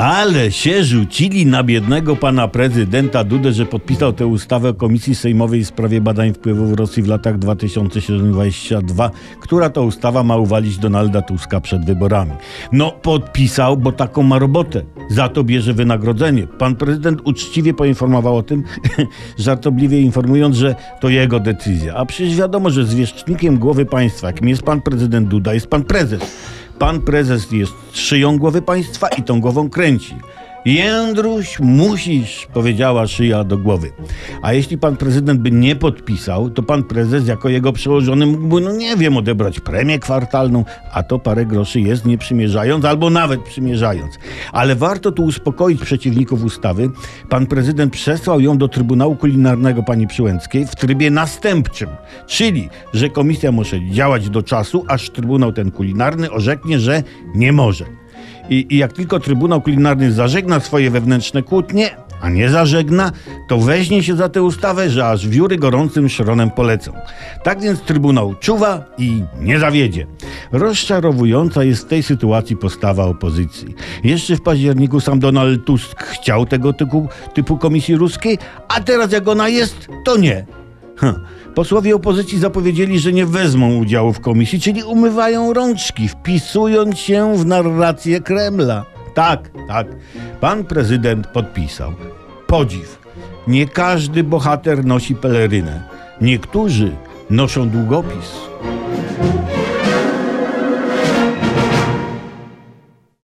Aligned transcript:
Ale 0.00 0.52
się 0.52 0.84
rzucili 0.84 1.46
na 1.46 1.62
biednego 1.62 2.16
pana 2.16 2.48
prezydenta 2.48 3.24
Dudę, 3.24 3.52
że 3.52 3.66
podpisał 3.66 4.12
tę 4.12 4.26
ustawę 4.26 4.68
o 4.68 4.74
Komisji 4.74 5.14
Sejmowej 5.14 5.64
w 5.64 5.68
sprawie 5.68 6.00
badań 6.00 6.34
wpływów 6.34 6.72
Rosji 6.72 7.02
w 7.02 7.06
latach 7.08 7.38
2022, 7.38 9.10
która 9.40 9.70
to 9.70 9.82
ustawa 9.82 10.22
ma 10.22 10.36
uwalić 10.36 10.78
Donalda 10.78 11.22
Tuska 11.22 11.60
przed 11.60 11.84
wyborami. 11.84 12.32
No, 12.72 12.90
podpisał, 12.90 13.76
bo 13.76 13.92
taką 13.92 14.22
ma 14.22 14.38
robotę. 14.38 14.82
Za 15.10 15.28
to 15.28 15.44
bierze 15.44 15.74
wynagrodzenie. 15.74 16.46
Pan 16.46 16.76
prezydent 16.76 17.20
uczciwie 17.24 17.74
poinformował 17.74 18.36
o 18.36 18.42
tym, 18.42 18.62
żartobliwie 19.38 20.00
informując, 20.00 20.56
że 20.56 20.74
to 21.00 21.08
jego 21.08 21.40
decyzja. 21.40 21.94
A 21.94 22.06
przecież 22.06 22.36
wiadomo, 22.36 22.70
że 22.70 22.84
zwierzchnikiem 22.84 23.58
głowy 23.58 23.86
państwa, 23.86 24.26
jakim 24.26 24.48
jest 24.48 24.62
pan 24.62 24.82
prezydent 24.82 25.28
Duda, 25.28 25.54
jest 25.54 25.66
pan 25.66 25.84
prezes. 25.84 26.20
Pan 26.80 27.00
prezes 27.00 27.52
jest 27.52 27.72
szyją 27.92 28.38
głowy 28.38 28.62
państwa 28.62 29.08
i 29.08 29.22
tą 29.22 29.40
głową 29.40 29.70
kręci. 29.70 30.14
Jędruś, 30.64 31.60
musisz, 31.60 32.48
powiedziała 32.52 33.06
szyja 33.06 33.44
do 33.44 33.58
głowy. 33.58 33.92
A 34.42 34.52
jeśli 34.52 34.78
pan 34.78 34.96
prezydent 34.96 35.40
by 35.40 35.50
nie 35.50 35.76
podpisał, 35.76 36.50
to 36.50 36.62
pan 36.62 36.82
prezes 36.82 37.28
jako 37.28 37.48
jego 37.48 37.72
przełożony 37.72 38.26
mógłby, 38.26 38.60
no 38.60 38.72
nie 38.72 38.96
wiem, 38.96 39.16
odebrać 39.16 39.60
premię 39.60 39.98
kwartalną, 39.98 40.64
a 40.92 41.02
to 41.02 41.18
parę 41.18 41.46
groszy 41.46 41.80
jest 41.80 42.06
nie 42.06 42.18
przymierzając, 42.18 42.84
albo 42.84 43.10
nawet 43.10 43.42
przymierzając. 43.42 44.18
Ale 44.52 44.76
warto 44.76 45.12
tu 45.12 45.24
uspokoić 45.24 45.80
przeciwników 45.80 46.44
ustawy. 46.44 46.90
Pan 47.28 47.46
prezydent 47.46 47.92
przesłał 47.92 48.40
ją 48.40 48.58
do 48.58 48.68
Trybunału 48.68 49.16
Kulinarnego 49.16 49.82
pani 49.82 50.06
Przyłęckiej 50.06 50.66
w 50.66 50.76
trybie 50.76 51.10
następczym, 51.10 51.88
czyli, 52.26 52.68
że 52.94 53.08
komisja 53.08 53.52
może 53.52 53.90
działać 53.90 54.30
do 54.30 54.42
czasu, 54.42 54.84
aż 54.88 55.10
Trybunał 55.10 55.52
ten 55.52 55.70
kulinarny 55.70 56.30
orzeknie, 56.30 56.80
że 56.80 57.02
nie 57.34 57.52
może. 57.52 57.99
I, 58.50 58.66
I 58.70 58.78
jak 58.78 58.92
tylko 58.92 59.20
Trybunał 59.20 59.62
Kulinarny 59.62 60.12
zażegna 60.12 60.60
swoje 60.60 60.90
wewnętrzne 60.90 61.42
kłótnie, 61.42 61.90
a 62.20 62.30
nie 62.30 62.48
zażegna, 62.48 63.12
to 63.48 63.58
weźmie 63.58 64.02
się 64.02 64.16
za 64.16 64.28
tę 64.28 64.42
ustawę, 64.42 64.90
że 64.90 65.08
aż 65.08 65.28
wióry 65.28 65.56
gorącym 65.56 66.08
szronem 66.08 66.50
polecą. 66.50 66.92
Tak 67.42 67.60
więc 67.60 67.80
Trybunał 67.80 68.34
czuwa 68.34 68.84
i 68.98 69.22
nie 69.40 69.58
zawiedzie. 69.58 70.06
Rozczarowująca 70.52 71.64
jest 71.64 71.84
w 71.84 71.88
tej 71.88 72.02
sytuacji 72.02 72.56
postawa 72.56 73.04
opozycji. 73.04 73.74
Jeszcze 74.04 74.36
w 74.36 74.42
październiku 74.42 75.00
sam 75.00 75.20
Donald 75.20 75.64
Tusk 75.64 76.02
chciał 76.02 76.46
tego 76.46 76.72
typu, 76.72 77.08
typu 77.34 77.56
komisji 77.58 77.96
ruskiej, 77.96 78.38
a 78.68 78.80
teraz 78.80 79.12
jak 79.12 79.28
ona 79.28 79.48
jest, 79.48 79.88
to 80.04 80.16
nie. 80.16 80.59
Hm. 81.00 81.14
Posłowie 81.54 81.96
opozycji 81.96 82.38
zapowiedzieli, 82.38 82.98
że 82.98 83.12
nie 83.12 83.26
wezmą 83.26 83.76
udziału 83.76 84.12
w 84.12 84.20
komisji, 84.20 84.60
czyli 84.60 84.82
umywają 84.82 85.52
rączki, 85.52 86.08
wpisując 86.08 86.98
się 86.98 87.36
w 87.36 87.46
narrację 87.46 88.20
Kremla. 88.20 88.84
Tak, 89.14 89.50
tak. 89.68 89.86
Pan 90.40 90.64
prezydent 90.64 91.26
podpisał. 91.26 91.92
Podziw. 92.46 92.98
Nie 93.46 93.66
każdy 93.68 94.24
bohater 94.24 94.84
nosi 94.84 95.14
pelerynę. 95.14 95.82
Niektórzy 96.20 96.92
noszą 97.30 97.68
długopis. 97.68 98.32